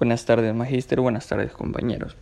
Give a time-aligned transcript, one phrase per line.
[0.00, 0.98] Buenas tardes, magíster.
[0.98, 2.16] Buenas tardes, compañeros.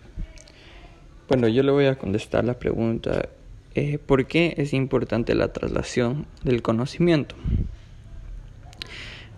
[1.29, 3.29] Bueno, yo le voy a contestar la pregunta,
[3.77, 7.37] eh, ¿por qué es importante la traslación del conocimiento?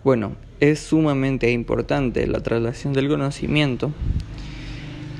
[0.03, 3.91] Bueno, es sumamente importante la traslación del conocimiento,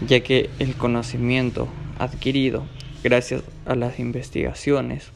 [0.07, 1.67] ya que el conocimiento
[1.99, 2.63] adquirido
[3.03, 5.11] gracias a las investigaciones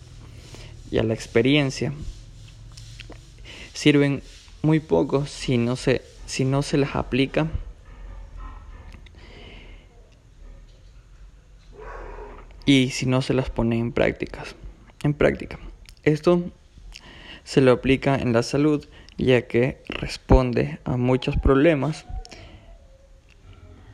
[0.91, 1.91] y a la experiencia
[3.73, 4.21] sirven
[4.61, 7.47] muy poco si no se, si no se las aplica
[12.65, 14.55] y si no se las pone en prácticas.
[15.03, 15.59] En práctica.
[16.03, 16.51] Esto
[17.43, 18.85] se lo aplica en la salud
[19.17, 22.05] ya que responde a muchos problemas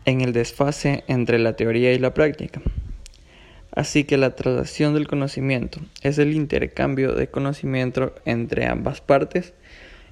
[0.05, 2.61] en el desfase entre la teoría y la práctica.
[3.71, 9.53] Así que la traslación del conocimiento es el intercambio de conocimiento entre ambas partes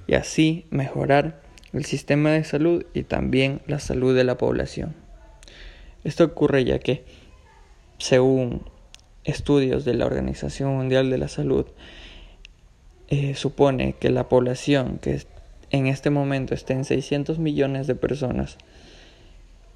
[0.08, 1.42] y así mejorar
[1.74, 4.96] el sistema de salud y también la salud de la población.
[6.04, 7.04] Esto ocurre ya que
[8.00, 8.64] según
[9.24, 11.66] estudios de la Organización Mundial de la Salud,
[13.10, 15.22] eh, supone que la población que
[15.72, 18.58] en este momento está en 600 millones de personas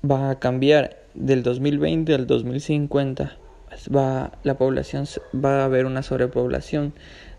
[0.03, 3.37] va a cambiar del 2020 al 2050.
[3.95, 6.93] Va, la población va a haber una sobrepoblación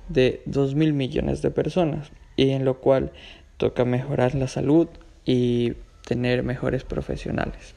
[0.08, 3.12] de 2 mil millones de personas y en lo cual
[3.56, 4.88] toca mejorar la salud
[5.24, 5.74] y
[6.06, 7.74] tener mejores profesionales.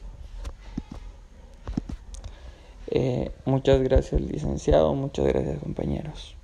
[2.90, 6.37] Eh, muchas gracias licenciado, muchas gracias compañeros.